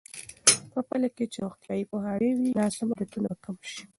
په 0.71 0.79
پایله 0.87 1.09
کې 1.15 1.25
چې 1.31 1.37
روغتیایي 1.45 1.83
پوهاوی 1.89 2.31
وي، 2.35 2.49
ناسم 2.59 2.87
عادتونه 2.91 3.27
به 3.31 3.35
کم 3.43 3.55
شي. 3.71 3.81